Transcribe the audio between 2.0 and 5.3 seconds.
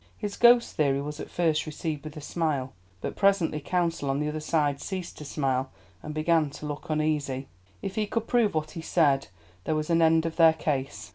with a smile, but presently counsel on the other side ceased to